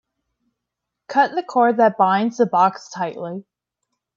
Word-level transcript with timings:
Cut 1.07 1.35
the 1.35 1.43
cord 1.43 1.77
that 1.77 1.95
binds 1.95 2.37
the 2.37 2.47
box 2.47 2.89
tightly. 2.89 3.45